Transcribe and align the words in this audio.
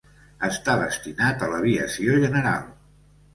Està 0.45 0.75
destinat 0.79 1.45
a 1.45 1.51
l'Aviació 1.51 2.17
General. 2.25 2.65